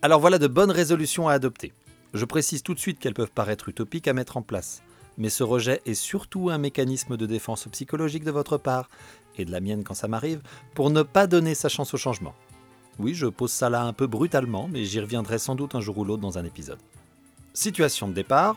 Alors 0.03 0.19
voilà 0.19 0.39
de 0.39 0.49
bonnes 0.49 0.73
résolutions 0.73 1.29
à 1.29 1.35
adopter. 1.35 1.73
Je 2.13 2.25
précise 2.25 2.65
tout 2.65 2.75
de 2.75 2.81
suite 2.81 2.99
qu'elles 2.99 3.15
peuvent 3.15 3.31
paraître 3.31 3.69
utopiques 3.69 4.09
à 4.09 4.15
mettre 4.15 4.37
en 4.37 4.43
place 4.43 4.83
mais 5.23 5.31
ce 5.31 5.45
rejet 5.45 5.81
est 5.87 5.95
surtout 5.95 6.51
un 6.51 6.59
mécanisme 6.59 7.17
de 7.17 7.27
défense 7.27 7.69
psychologique 7.71 8.25
de 8.25 8.33
votre 8.33 8.59
part, 8.59 8.91
et 9.39 9.45
de 9.45 9.53
la 9.53 9.61
mienne 9.61 9.85
quand 9.85 9.95
ça 9.95 10.09
m'arrive, 10.09 10.43
pour 10.75 10.91
ne 10.91 11.03
pas 11.03 11.29
donner 11.29 11.55
sa 11.55 11.69
chance 11.69 11.95
au 11.95 11.97
changement. 11.97 12.35
Oui, 12.99 13.15
je 13.15 13.29
pose 13.29 13.53
ça 13.53 13.71
là 13.71 13.85
un 13.85 13.93
peu 13.93 14.09
brutalement, 14.09 14.69
mais 14.69 14.85
j'y 14.85 14.99
reviendrai 14.99 15.39
sans 15.39 15.55
doute 15.55 15.77
un 15.77 15.81
jour 15.81 15.97
ou 15.99 16.05
l'autre 16.05 16.23
dans 16.23 16.39
un 16.39 16.45
épisode. 16.45 16.81
Situation 17.55 18.09
de 18.09 18.15
départ. 18.15 18.57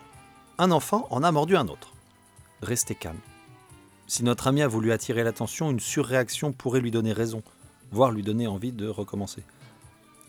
un 0.58 0.72
enfant 0.72 1.06
en 1.12 1.22
a 1.22 1.32
mordu 1.32 1.56
un 1.56 1.68
autre. 1.68 1.94
Restez 2.64 2.96
calme. 2.96 3.20
Si 4.08 4.24
notre 4.24 4.48
ami 4.48 4.64
a 4.64 4.68
voulu 4.68 4.92
attirer 4.92 5.24
l'attention, 5.24 5.70
une 5.70 5.80
surréaction 5.80 6.52
pourrait 6.52 6.82
lui 6.82 6.90
donner 6.90 7.14
raison, 7.14 7.44
voire 7.92 8.10
lui 8.10 8.24
donner 8.24 8.48
envie 8.48 8.72
de 8.72 8.88
recommencer. 8.88 9.44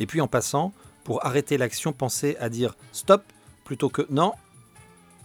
Et 0.00 0.07
puis 0.07 0.21
en 0.21 0.28
passant, 0.28 0.75
pour 1.02 1.25
arrêter 1.25 1.57
l'action, 1.57 1.95
pensez 1.95 2.37
à 2.40 2.50
dire 2.50 2.76
stop 2.93 3.23
plutôt 3.64 3.88
que 3.88 4.07
non. 4.11 4.35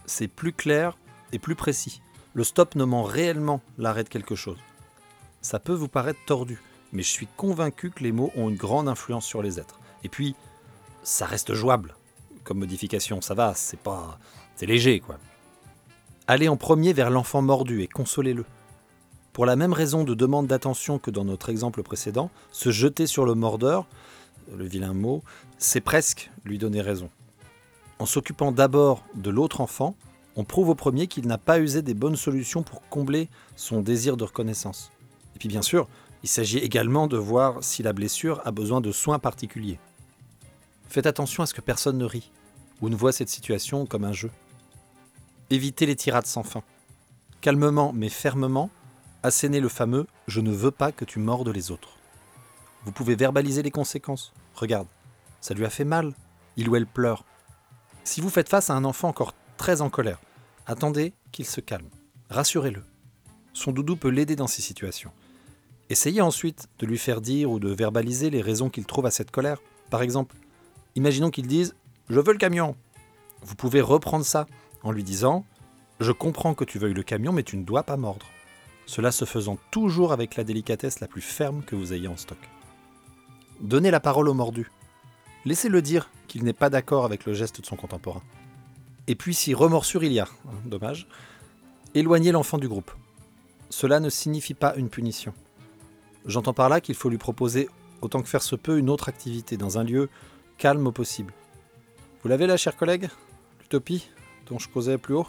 C'est 0.06 0.28
plus 0.28 0.54
clair 0.54 0.96
plus 1.38 1.54
précis. 1.54 2.02
Le 2.34 2.44
stop 2.44 2.74
nommant 2.74 3.02
réellement 3.02 3.60
l'arrêt 3.78 4.04
de 4.04 4.08
quelque 4.08 4.34
chose. 4.34 4.58
Ça 5.40 5.58
peut 5.58 5.74
vous 5.74 5.88
paraître 5.88 6.20
tordu, 6.26 6.60
mais 6.92 7.02
je 7.02 7.10
suis 7.10 7.28
convaincu 7.36 7.90
que 7.90 8.02
les 8.02 8.12
mots 8.12 8.32
ont 8.36 8.48
une 8.48 8.56
grande 8.56 8.88
influence 8.88 9.26
sur 9.26 9.42
les 9.42 9.58
êtres. 9.58 9.80
Et 10.04 10.08
puis, 10.08 10.34
ça 11.02 11.26
reste 11.26 11.54
jouable 11.54 11.94
comme 12.44 12.58
modification, 12.58 13.20
ça 13.20 13.34
va, 13.34 13.54
c'est 13.54 13.78
pas. 13.78 14.18
C'est 14.56 14.66
léger, 14.66 15.00
quoi. 15.00 15.18
Allez 16.26 16.48
en 16.48 16.56
premier 16.56 16.92
vers 16.92 17.10
l'enfant 17.10 17.42
mordu 17.42 17.82
et 17.82 17.88
consolez-le. 17.88 18.44
Pour 19.32 19.46
la 19.46 19.56
même 19.56 19.72
raison 19.72 20.04
de 20.04 20.14
demande 20.14 20.46
d'attention 20.46 20.98
que 20.98 21.10
dans 21.10 21.24
notre 21.24 21.48
exemple 21.48 21.82
précédent, 21.82 22.30
se 22.50 22.70
jeter 22.70 23.06
sur 23.06 23.24
le 23.24 23.34
mordeur, 23.34 23.86
le 24.54 24.64
vilain 24.64 24.92
mot, 24.92 25.22
c'est 25.58 25.80
presque 25.80 26.30
lui 26.44 26.58
donner 26.58 26.82
raison. 26.82 27.10
En 27.98 28.06
s'occupant 28.06 28.52
d'abord 28.52 29.04
de 29.14 29.30
l'autre 29.30 29.60
enfant, 29.60 29.96
on 30.36 30.44
prouve 30.44 30.70
au 30.70 30.74
premier 30.74 31.06
qu'il 31.06 31.26
n'a 31.26 31.38
pas 31.38 31.60
usé 31.60 31.82
des 31.82 31.94
bonnes 31.94 32.16
solutions 32.16 32.62
pour 32.62 32.82
combler 32.88 33.28
son 33.56 33.80
désir 33.80 34.16
de 34.16 34.24
reconnaissance. 34.24 34.90
Et 35.36 35.38
puis 35.38 35.48
bien 35.48 35.62
sûr, 35.62 35.88
il 36.22 36.28
s'agit 36.28 36.58
également 36.58 37.06
de 37.06 37.16
voir 37.16 37.62
si 37.62 37.82
la 37.82 37.92
blessure 37.92 38.40
a 38.44 38.50
besoin 38.50 38.80
de 38.80 38.92
soins 38.92 39.18
particuliers. 39.18 39.78
Faites 40.88 41.06
attention 41.06 41.42
à 41.42 41.46
ce 41.46 41.54
que 41.54 41.60
personne 41.60 41.98
ne 41.98 42.04
rit 42.04 42.30
ou 42.80 42.88
ne 42.88 42.96
voit 42.96 43.12
cette 43.12 43.28
situation 43.28 43.86
comme 43.86 44.04
un 44.04 44.12
jeu. 44.12 44.30
Évitez 45.50 45.86
les 45.86 45.96
tirades 45.96 46.26
sans 46.26 46.42
fin. 46.42 46.62
Calmement 47.40 47.92
mais 47.92 48.08
fermement, 48.08 48.70
assénez 49.22 49.60
le 49.60 49.68
fameux⁇ 49.68 50.02
Je 50.28 50.40
ne 50.40 50.52
veux 50.52 50.70
pas 50.70 50.92
que 50.92 51.04
tu 51.04 51.18
mordes 51.18 51.48
les 51.48 51.70
autres⁇ 51.70 51.88
Vous 52.84 52.92
pouvez 52.92 53.16
verbaliser 53.16 53.62
les 53.62 53.70
conséquences. 53.70 54.32
Regarde, 54.54 54.86
ça 55.40 55.54
lui 55.54 55.64
a 55.64 55.70
fait 55.70 55.84
mal, 55.84 56.14
il 56.56 56.68
ou 56.68 56.76
elle 56.76 56.86
pleure. 56.86 57.24
Si 58.04 58.20
vous 58.20 58.30
faites 58.30 58.48
face 58.48 58.70
à 58.70 58.74
un 58.74 58.84
enfant 58.84 59.08
encore 59.08 59.34
très 59.62 59.80
en 59.80 59.90
colère, 59.90 60.18
attendez 60.66 61.12
qu'il 61.30 61.46
se 61.46 61.60
calme. 61.60 61.86
Rassurez-le. 62.30 62.82
Son 63.52 63.70
doudou 63.70 63.94
peut 63.94 64.08
l'aider 64.08 64.34
dans 64.34 64.48
ces 64.48 64.60
situations. 64.60 65.12
Essayez 65.88 66.20
ensuite 66.20 66.66
de 66.80 66.86
lui 66.86 66.98
faire 66.98 67.20
dire 67.20 67.48
ou 67.48 67.60
de 67.60 67.68
verbaliser 67.68 68.28
les 68.28 68.42
raisons 68.42 68.70
qu'il 68.70 68.86
trouve 68.86 69.06
à 69.06 69.12
cette 69.12 69.30
colère. 69.30 69.58
Par 69.88 70.02
exemple, 70.02 70.34
Imaginons 70.96 71.30
qu'ils 71.30 71.46
disent 71.46 71.76
Je 72.08 72.18
veux 72.18 72.32
le 72.32 72.40
camion. 72.40 72.74
Vous 73.42 73.54
pouvez 73.54 73.80
reprendre 73.80 74.24
ça 74.24 74.48
en 74.82 74.90
lui 74.90 75.04
disant 75.04 75.44
Je 76.00 76.10
comprends 76.10 76.54
que 76.54 76.64
tu 76.64 76.80
veuilles 76.80 76.92
le 76.92 77.04
camion, 77.04 77.30
mais 77.30 77.44
tu 77.44 77.56
ne 77.56 77.62
dois 77.62 77.84
pas 77.84 77.96
mordre. 77.96 78.26
Cela 78.86 79.12
se 79.12 79.24
faisant 79.24 79.58
toujours 79.70 80.12
avec 80.12 80.34
la 80.34 80.42
délicatesse 80.42 80.98
la 80.98 81.06
plus 81.06 81.22
ferme 81.22 81.62
que 81.62 81.76
vous 81.76 81.92
ayez 81.92 82.08
en 82.08 82.16
stock. 82.16 82.50
Donnez 83.60 83.92
la 83.92 84.00
parole 84.00 84.28
au 84.28 84.34
mordu. 84.34 84.72
Laissez-le 85.44 85.82
dire 85.82 86.10
qu'il 86.26 86.42
n'est 86.42 86.52
pas 86.52 86.68
d'accord 86.68 87.04
avec 87.04 87.26
le 87.26 87.32
geste 87.32 87.60
de 87.60 87.66
son 87.66 87.76
contemporain. 87.76 88.22
Et 89.08 89.14
puis 89.14 89.34
si 89.34 89.52
remorsure 89.52 90.04
il 90.04 90.12
y 90.12 90.20
a, 90.20 90.28
hein, 90.46 90.54
dommage, 90.64 91.08
éloignez 91.94 92.30
l'enfant 92.30 92.58
du 92.58 92.68
groupe. 92.68 92.92
Cela 93.68 94.00
ne 94.00 94.10
signifie 94.10 94.54
pas 94.54 94.74
une 94.76 94.90
punition. 94.90 95.34
J'entends 96.24 96.54
par 96.54 96.68
là 96.68 96.80
qu'il 96.80 96.94
faut 96.94 97.08
lui 97.08 97.18
proposer 97.18 97.68
autant 98.00 98.22
que 98.22 98.28
faire 98.28 98.42
se 98.42 98.54
peut 98.54 98.78
une 98.78 98.90
autre 98.90 99.08
activité 99.08 99.56
dans 99.56 99.78
un 99.78 99.84
lieu 99.84 100.08
calme 100.56 100.86
au 100.86 100.92
possible. 100.92 101.32
Vous 102.22 102.28
l'avez 102.28 102.46
là, 102.46 102.56
chers 102.56 102.76
collègues 102.76 103.08
L'utopie 103.60 104.08
dont 104.48 104.58
je 104.58 104.68
causais 104.68 104.98
plus 104.98 105.14
haut? 105.14 105.26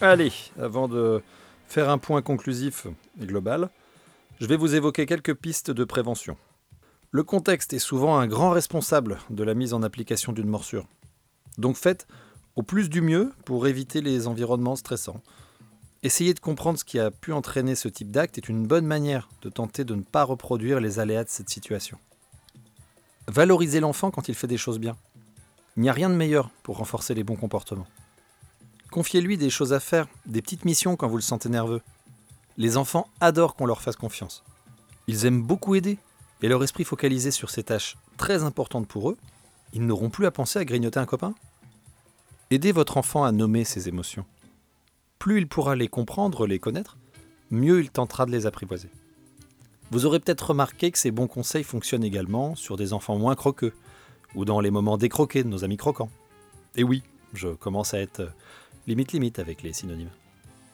Allez, 0.00 0.32
avant 0.60 0.86
de 0.86 1.22
faire 1.68 1.90
un 1.90 1.98
point 1.98 2.22
conclusif 2.22 2.86
et 3.20 3.26
global, 3.26 3.68
je 4.40 4.46
vais 4.46 4.56
vous 4.56 4.74
évoquer 4.74 5.06
quelques 5.06 5.34
pistes 5.34 5.70
de 5.70 5.84
prévention. 5.84 6.36
Le 7.10 7.22
contexte 7.22 7.72
est 7.72 7.78
souvent 7.78 8.18
un 8.18 8.26
grand 8.26 8.50
responsable 8.50 9.18
de 9.30 9.44
la 9.44 9.54
mise 9.54 9.74
en 9.74 9.82
application 9.82 10.32
d'une 10.32 10.48
morsure. 10.48 10.86
Donc 11.58 11.76
faites 11.76 12.06
au 12.56 12.62
plus 12.62 12.88
du 12.88 13.02
mieux 13.02 13.32
pour 13.44 13.66
éviter 13.66 14.00
les 14.00 14.26
environnements 14.26 14.76
stressants. 14.76 15.22
Essayer 16.02 16.32
de 16.32 16.40
comprendre 16.40 16.78
ce 16.78 16.84
qui 16.84 16.98
a 16.98 17.10
pu 17.10 17.32
entraîner 17.32 17.74
ce 17.74 17.88
type 17.88 18.10
d'acte 18.10 18.38
est 18.38 18.48
une 18.48 18.66
bonne 18.66 18.86
manière 18.86 19.28
de 19.42 19.48
tenter 19.48 19.84
de 19.84 19.94
ne 19.94 20.02
pas 20.02 20.24
reproduire 20.24 20.80
les 20.80 20.98
aléas 20.98 21.24
de 21.24 21.28
cette 21.28 21.50
situation. 21.50 21.98
Valorisez 23.26 23.80
l'enfant 23.80 24.10
quand 24.10 24.28
il 24.28 24.34
fait 24.34 24.46
des 24.46 24.56
choses 24.56 24.78
bien. 24.78 24.96
Il 25.76 25.82
n'y 25.82 25.88
a 25.88 25.92
rien 25.92 26.08
de 26.08 26.14
meilleur 26.14 26.50
pour 26.62 26.78
renforcer 26.78 27.14
les 27.14 27.24
bons 27.24 27.36
comportements. 27.36 27.86
Confiez-lui 28.90 29.36
des 29.36 29.50
choses 29.50 29.72
à 29.72 29.80
faire, 29.80 30.08
des 30.26 30.40
petites 30.40 30.64
missions 30.64 30.96
quand 30.96 31.08
vous 31.08 31.16
le 31.16 31.22
sentez 31.22 31.48
nerveux. 31.48 31.82
Les 32.56 32.76
enfants 32.76 33.08
adorent 33.20 33.54
qu'on 33.54 33.66
leur 33.66 33.82
fasse 33.82 33.96
confiance. 33.96 34.42
Ils 35.06 35.26
aiment 35.26 35.42
beaucoup 35.42 35.74
aider, 35.74 35.98
et 36.42 36.48
leur 36.48 36.62
esprit 36.62 36.84
focalisé 36.84 37.30
sur 37.30 37.50
ces 37.50 37.64
tâches 37.64 37.96
très 38.16 38.44
importantes 38.44 38.88
pour 38.88 39.10
eux, 39.10 39.16
ils 39.72 39.84
n'auront 39.84 40.10
plus 40.10 40.26
à 40.26 40.30
penser 40.30 40.58
à 40.58 40.64
grignoter 40.64 40.98
un 40.98 41.06
copain. 41.06 41.34
Aidez 42.50 42.72
votre 42.72 42.96
enfant 42.96 43.24
à 43.24 43.32
nommer 43.32 43.64
ses 43.64 43.88
émotions. 43.88 44.24
Plus 45.18 45.38
il 45.38 45.48
pourra 45.48 45.76
les 45.76 45.88
comprendre, 45.88 46.46
les 46.46 46.58
connaître, 46.58 46.96
mieux 47.50 47.80
il 47.80 47.90
tentera 47.90 48.24
de 48.24 48.30
les 48.30 48.46
apprivoiser. 48.46 48.88
Vous 49.90 50.06
aurez 50.06 50.20
peut-être 50.20 50.50
remarqué 50.50 50.90
que 50.90 50.98
ces 50.98 51.10
bons 51.10 51.26
conseils 51.26 51.64
fonctionnent 51.64 52.04
également 52.04 52.54
sur 52.54 52.76
des 52.76 52.92
enfants 52.92 53.18
moins 53.18 53.34
croqueux, 53.34 53.74
ou 54.34 54.44
dans 54.44 54.60
les 54.60 54.70
moments 54.70 54.98
décroqués 54.98 55.42
de 55.42 55.48
nos 55.48 55.64
amis 55.64 55.76
croquants. 55.76 56.10
Et 56.76 56.84
oui, 56.84 57.02
je 57.34 57.48
commence 57.48 57.94
à 57.94 58.00
être 58.00 58.30
limite 58.88 59.12
limite 59.12 59.38
avec 59.38 59.62
les 59.62 59.72
synonymes. 59.72 60.10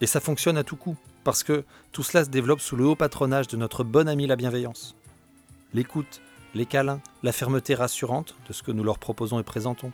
Et 0.00 0.06
ça 0.06 0.20
fonctionne 0.20 0.56
à 0.56 0.64
tout 0.64 0.76
coup, 0.76 0.96
parce 1.24 1.42
que 1.42 1.64
tout 1.92 2.04
cela 2.04 2.24
se 2.24 2.30
développe 2.30 2.60
sous 2.60 2.76
le 2.76 2.86
haut 2.86 2.94
patronage 2.94 3.48
de 3.48 3.56
notre 3.56 3.82
bonne 3.82 4.08
amie 4.08 4.28
la 4.28 4.36
bienveillance. 4.36 4.94
L'écoute, 5.74 6.22
les 6.54 6.64
câlins, 6.64 7.00
la 7.24 7.32
fermeté 7.32 7.74
rassurante 7.74 8.36
de 8.48 8.52
ce 8.52 8.62
que 8.62 8.70
nous 8.70 8.84
leur 8.84 9.00
proposons 9.00 9.40
et 9.40 9.42
présentons, 9.42 9.92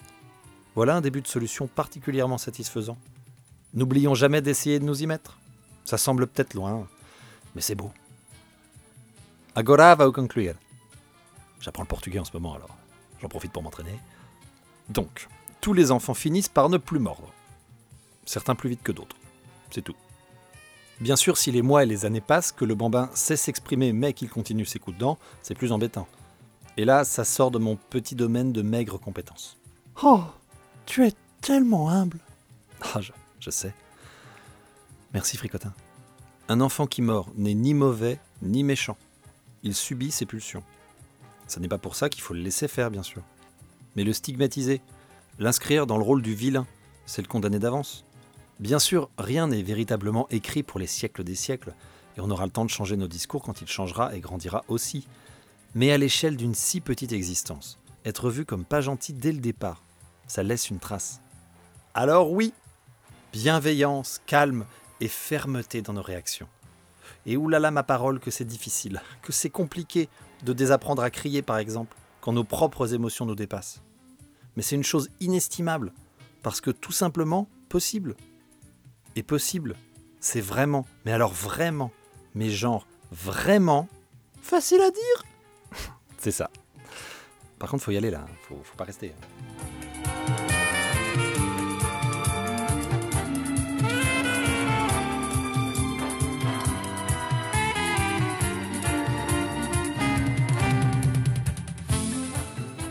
voilà 0.74 0.96
un 0.96 1.00
début 1.00 1.22
de 1.22 1.26
solution 1.26 1.66
particulièrement 1.66 2.36
satisfaisant. 2.36 2.98
N'oublions 3.72 4.14
jamais 4.14 4.42
d'essayer 4.42 4.78
de 4.78 4.84
nous 4.84 5.02
y 5.02 5.06
mettre. 5.06 5.38
Ça 5.84 5.96
semble 5.96 6.26
peut-être 6.26 6.54
loin, 6.54 6.86
mais 7.54 7.62
c'est 7.62 7.74
beau. 7.74 7.90
Agora 9.54 9.94
va 9.94 10.10
conclure. 10.10 10.54
J'apprends 11.60 11.82
le 11.82 11.88
portugais 11.88 12.18
en 12.18 12.24
ce 12.24 12.32
moment 12.34 12.54
alors. 12.54 12.76
J'en 13.20 13.28
profite 13.28 13.52
pour 13.52 13.62
m'entraîner. 13.62 13.98
Donc, 14.90 15.28
tous 15.60 15.72
les 15.72 15.90
enfants 15.90 16.14
finissent 16.14 16.48
par 16.48 16.68
ne 16.68 16.78
plus 16.78 16.98
mordre. 16.98 17.32
Certains 18.30 18.54
plus 18.54 18.70
vite 18.70 18.84
que 18.84 18.92
d'autres. 18.92 19.16
C'est 19.72 19.82
tout. 19.82 19.96
Bien 21.00 21.16
sûr, 21.16 21.36
si 21.36 21.50
les 21.50 21.62
mois 21.62 21.82
et 21.82 21.86
les 21.86 22.04
années 22.04 22.20
passent, 22.20 22.52
que 22.52 22.64
le 22.64 22.76
bambin 22.76 23.10
sait 23.12 23.34
s'exprimer 23.34 23.92
mais 23.92 24.12
qu'il 24.12 24.30
continue 24.30 24.64
ses 24.64 24.78
coups 24.78 24.96
de 24.96 25.00
dents, 25.00 25.18
c'est 25.42 25.56
plus 25.56 25.72
embêtant. 25.72 26.06
Et 26.76 26.84
là, 26.84 27.02
ça 27.02 27.24
sort 27.24 27.50
de 27.50 27.58
mon 27.58 27.74
petit 27.74 28.14
domaine 28.14 28.52
de 28.52 28.62
maigres 28.62 29.00
compétences. 29.00 29.58
Oh 30.04 30.22
tu 30.86 31.04
es 31.04 31.12
tellement 31.40 31.90
humble. 31.90 32.20
Ah, 32.94 33.00
je, 33.00 33.50
sais. 33.50 33.74
Merci, 35.12 35.36
Fricotin. 35.36 35.74
Un 36.48 36.60
enfant 36.60 36.86
qui 36.86 37.02
mord 37.02 37.30
n'est 37.34 37.54
ni 37.54 37.74
mauvais 37.74 38.20
ni 38.42 38.62
méchant. 38.62 38.96
Il 39.64 39.74
subit 39.74 40.12
ses 40.12 40.24
pulsions. 40.24 40.62
Ce 41.48 41.58
n'est 41.58 41.66
pas 41.66 41.78
pour 41.78 41.96
ça 41.96 42.08
qu'il 42.08 42.22
faut 42.22 42.34
le 42.34 42.42
laisser 42.42 42.68
faire, 42.68 42.92
bien 42.92 43.02
sûr. 43.02 43.22
Mais 43.96 44.04
le 44.04 44.12
stigmatiser, 44.12 44.82
l'inscrire 45.40 45.88
dans 45.88 45.98
le 45.98 46.04
rôle 46.04 46.22
du 46.22 46.32
vilain, 46.32 46.68
c'est 47.06 47.22
le 47.22 47.28
condamner 47.28 47.58
d'avance. 47.58 48.04
Bien 48.60 48.78
sûr, 48.78 49.08
rien 49.16 49.46
n'est 49.46 49.62
véritablement 49.62 50.28
écrit 50.28 50.62
pour 50.62 50.78
les 50.78 50.86
siècles 50.86 51.24
des 51.24 51.34
siècles, 51.34 51.74
et 52.18 52.20
on 52.20 52.30
aura 52.30 52.44
le 52.44 52.50
temps 52.50 52.66
de 52.66 52.70
changer 52.70 52.98
nos 52.98 53.08
discours 53.08 53.42
quand 53.42 53.62
il 53.62 53.66
changera 53.66 54.14
et 54.14 54.20
grandira 54.20 54.64
aussi. 54.68 55.08
Mais 55.74 55.92
à 55.92 55.98
l'échelle 55.98 56.36
d'une 56.36 56.54
si 56.54 56.82
petite 56.82 57.12
existence, 57.12 57.78
être 58.04 58.28
vu 58.28 58.44
comme 58.44 58.66
pas 58.66 58.82
gentil 58.82 59.14
dès 59.14 59.32
le 59.32 59.38
départ, 59.38 59.82
ça 60.26 60.42
laisse 60.42 60.68
une 60.68 60.78
trace. 60.78 61.22
Alors 61.94 62.32
oui, 62.32 62.52
bienveillance, 63.32 64.20
calme 64.26 64.66
et 65.00 65.08
fermeté 65.08 65.80
dans 65.80 65.94
nos 65.94 66.02
réactions. 66.02 66.48
Et 67.24 67.38
oulala 67.38 67.70
ma 67.70 67.82
parole 67.82 68.20
que 68.20 68.30
c'est 68.30 68.44
difficile, 68.44 69.00
que 69.22 69.32
c'est 69.32 69.48
compliqué 69.48 70.10
de 70.44 70.52
désapprendre 70.52 71.02
à 71.02 71.10
crier 71.10 71.40
par 71.40 71.56
exemple, 71.56 71.96
quand 72.20 72.34
nos 72.34 72.44
propres 72.44 72.92
émotions 72.92 73.24
nous 73.24 73.34
dépassent. 73.34 73.80
Mais 74.54 74.62
c'est 74.62 74.76
une 74.76 74.84
chose 74.84 75.08
inestimable, 75.18 75.94
parce 76.42 76.60
que 76.60 76.70
tout 76.70 76.92
simplement 76.92 77.48
possible 77.70 78.16
est 79.16 79.22
possible. 79.22 79.76
C'est 80.20 80.40
vraiment, 80.40 80.86
mais 81.04 81.12
alors 81.12 81.32
vraiment, 81.32 81.90
mais 82.34 82.50
genre 82.50 82.86
vraiment 83.10 83.88
facile 84.42 84.80
à 84.80 84.90
dire. 84.90 85.90
C'est 86.18 86.30
ça. 86.30 86.50
Par 87.58 87.70
contre, 87.70 87.84
faut 87.84 87.90
y 87.90 87.96
aller 87.96 88.10
là, 88.10 88.26
faut, 88.48 88.58
faut 88.62 88.76
pas 88.76 88.84
rester. 88.84 89.12
Hein. 89.16 89.26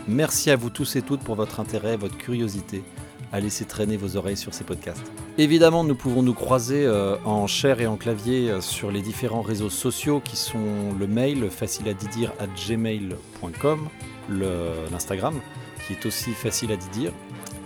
Merci 0.06 0.50
à 0.50 0.56
vous 0.56 0.70
tous 0.70 0.96
et 0.96 1.02
toutes 1.02 1.20
pour 1.20 1.36
votre 1.36 1.60
intérêt, 1.60 1.96
votre 1.96 2.18
curiosité 2.18 2.82
à 3.32 3.40
laisser 3.40 3.64
traîner 3.64 3.96
vos 3.96 4.16
oreilles 4.16 4.36
sur 4.36 4.54
ces 4.54 4.64
podcasts. 4.64 5.10
Évidemment, 5.38 5.84
nous 5.84 5.94
pouvons 5.94 6.22
nous 6.22 6.34
croiser 6.34 6.84
euh, 6.84 7.16
en 7.24 7.46
chair 7.46 7.80
et 7.80 7.86
en 7.86 7.96
clavier 7.96 8.50
euh, 8.50 8.60
sur 8.60 8.90
les 8.90 9.02
différents 9.02 9.42
réseaux 9.42 9.70
sociaux 9.70 10.20
qui 10.20 10.36
sont 10.36 10.94
le 10.98 11.06
mail 11.06 11.50
facile 11.50 11.88
à 11.88 11.94
dire 11.94 12.32
à 12.38 12.46
gmail.com, 12.46 13.88
l'Instagram 14.92 15.34
qui 15.86 15.94
est 15.94 16.06
aussi 16.06 16.32
facile 16.32 16.72
à 16.72 16.76
dire, 16.76 17.12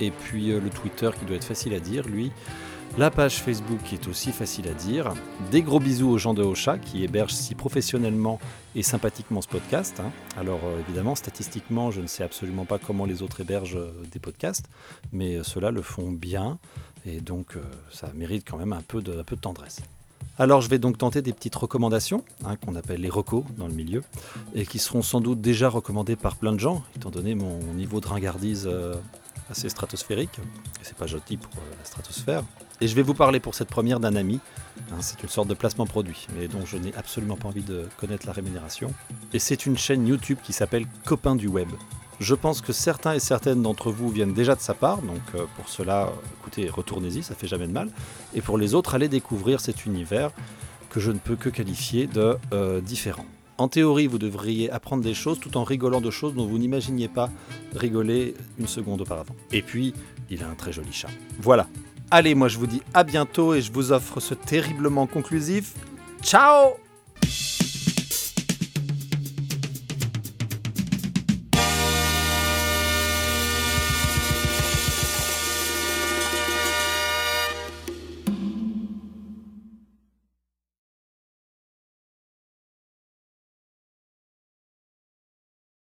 et 0.00 0.11
puis 0.11 0.50
euh, 0.50 0.61
le 0.61 0.71
Twitter 0.71 1.11
qui 1.18 1.25
doit 1.25 1.37
être 1.37 1.44
facile 1.44 1.75
à 1.75 1.80
dire, 1.80 2.06
lui, 2.06 2.33
la 2.96 3.10
page 3.10 3.42
Facebook 3.42 3.92
est 3.92 4.06
aussi 4.06 4.30
facile 4.30 4.68
à 4.68 4.72
dire. 4.72 5.14
Des 5.50 5.62
gros 5.62 5.80
bisous 5.80 6.08
aux 6.08 6.18
gens 6.18 6.32
de 6.32 6.44
Ocha 6.44 6.78
qui 6.78 7.02
hébergent 7.02 7.32
si 7.32 7.56
professionnellement 7.56 8.38
et 8.76 8.84
sympathiquement 8.84 9.42
ce 9.42 9.48
podcast. 9.48 9.98
Hein. 9.98 10.10
Alors 10.38 10.60
euh, 10.64 10.78
évidemment, 10.80 11.16
statistiquement, 11.16 11.90
je 11.90 12.00
ne 12.00 12.06
sais 12.06 12.22
absolument 12.22 12.64
pas 12.64 12.78
comment 12.78 13.04
les 13.04 13.22
autres 13.22 13.40
hébergent 13.40 13.76
euh, 13.76 13.90
des 14.12 14.20
podcasts, 14.20 14.66
mais 15.12 15.36
euh, 15.36 15.42
ceux-là 15.42 15.72
le 15.72 15.82
font 15.82 16.12
bien 16.12 16.58
et 17.04 17.20
donc 17.20 17.58
ça 17.90 18.10
mérite 18.14 18.48
quand 18.48 18.56
même 18.56 18.72
un 18.72 18.80
peu 18.80 19.02
de, 19.02 19.22
peu 19.22 19.36
de 19.36 19.40
tendresse. 19.40 19.80
Alors 20.38 20.62
je 20.62 20.70
vais 20.70 20.78
donc 20.78 20.96
tenter 20.96 21.20
des 21.20 21.32
petites 21.32 21.54
recommandations, 21.54 22.24
hein, 22.46 22.56
qu'on 22.56 22.76
appelle 22.76 23.00
les 23.00 23.10
recos 23.10 23.44
dans 23.58 23.66
le 23.66 23.74
milieu, 23.74 24.02
et 24.54 24.64
qui 24.64 24.78
seront 24.78 25.02
sans 25.02 25.20
doute 25.20 25.40
déjà 25.42 25.68
recommandées 25.68 26.16
par 26.16 26.36
plein 26.36 26.52
de 26.52 26.60
gens, 26.60 26.82
étant 26.96 27.10
donné 27.10 27.34
mon 27.34 27.58
niveau 27.74 28.00
de 28.00 28.06
ringardise 28.06 28.68
assez 29.50 29.68
stratosphérique. 29.68 30.38
Et 30.80 30.84
c'est 30.84 30.96
pas 30.96 31.06
gentil 31.06 31.36
pour 31.36 31.52
la 31.78 31.84
stratosphère. 31.84 32.42
Et 32.80 32.88
je 32.88 32.94
vais 32.94 33.02
vous 33.02 33.14
parler 33.14 33.40
pour 33.40 33.54
cette 33.54 33.68
première 33.68 34.00
d'un 34.00 34.16
ami. 34.16 34.40
Hein, 34.90 34.96
c'est 35.00 35.22
une 35.22 35.28
sorte 35.28 35.48
de 35.48 35.54
placement 35.54 35.86
produit, 35.86 36.26
mais 36.36 36.48
dont 36.48 36.66
je 36.66 36.76
n'ai 36.76 36.94
absolument 36.94 37.36
pas 37.36 37.48
envie 37.48 37.62
de 37.62 37.88
connaître 37.98 38.26
la 38.26 38.32
rémunération. 38.32 38.92
Et 39.32 39.38
c'est 39.38 39.66
une 39.66 39.78
chaîne 39.78 40.06
YouTube 40.06 40.38
qui 40.42 40.52
s'appelle 40.52 40.86
Copain 41.04 41.36
du 41.36 41.46
Web. 41.46 41.68
Je 42.20 42.34
pense 42.34 42.60
que 42.60 42.72
certains 42.72 43.14
et 43.14 43.20
certaines 43.20 43.62
d'entre 43.62 43.90
vous 43.90 44.08
viennent 44.08 44.34
déjà 44.34 44.54
de 44.54 44.60
sa 44.60 44.74
part, 44.74 45.02
donc 45.02 45.20
euh, 45.34 45.46
pour 45.56 45.68
cela, 45.68 46.12
écoutez, 46.40 46.68
retournez-y, 46.68 47.24
ça 47.24 47.34
fait 47.34 47.48
jamais 47.48 47.66
de 47.66 47.72
mal. 47.72 47.90
Et 48.34 48.40
pour 48.40 48.56
les 48.56 48.74
autres, 48.74 48.94
allez 48.94 49.08
découvrir 49.08 49.60
cet 49.60 49.84
univers 49.84 50.30
que 50.90 51.00
je 51.00 51.10
ne 51.10 51.18
peux 51.18 51.34
que 51.34 51.48
qualifier 51.48 52.06
de 52.06 52.36
euh, 52.52 52.80
différent. 52.80 53.26
En 53.56 53.68
théorie, 53.68 54.06
vous 54.06 54.18
devriez 54.18 54.70
apprendre 54.70 55.02
des 55.02 55.14
choses 55.14 55.38
tout 55.38 55.56
en 55.56 55.64
rigolant 55.64 56.00
de 56.00 56.11
choses 56.11 56.34
dont 56.34 56.46
vous 56.46 56.58
n'imaginiez 56.58 57.08
pas 57.08 57.30
rigoler 57.75 58.34
une 58.58 58.66
seconde 58.66 59.00
auparavant. 59.02 59.37
Et 59.52 59.62
puis, 59.62 59.94
il 60.30 60.42
a 60.42 60.49
un 60.49 60.54
très 60.54 60.73
joli 60.73 60.92
chat. 60.92 61.11
Voilà, 61.40 61.68
Allez, 62.11 62.34
moi 62.34 62.49
je 62.49 62.58
vous 62.58 62.66
dis 62.66 62.82
à 62.92 63.02
bientôt 63.02 63.54
et 63.54 63.61
je 63.61 63.73
vous 63.73 63.92
offre 63.92 64.20
ce 64.20 64.34
terriblement 64.34 65.06
conclusif. 65.06 65.75
Ciao 66.23 66.75